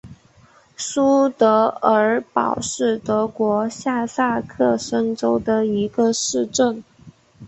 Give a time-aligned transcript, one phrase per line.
[0.75, 6.83] 苏德尔堡是德国下萨克森州的一个市镇。